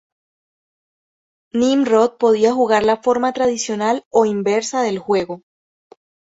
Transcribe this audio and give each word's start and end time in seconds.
Nimrod 1.53 2.17
podía 2.17 2.51
jugar 2.55 2.81
la 2.81 2.97
forma 3.03 3.33
tradicional 3.33 4.03
o 4.09 4.25
"inversa" 4.25 4.81
del 4.81 4.97
juego. 4.97 5.43